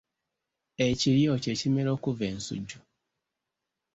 Ekiryo 0.87 1.33
kye 1.43 1.53
kimera 1.59 1.89
okuva 1.97 2.23
ensujju. 2.31 2.79